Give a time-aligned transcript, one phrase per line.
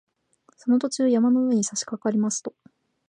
[0.57, 2.55] その途中、山の上にさしかかりますと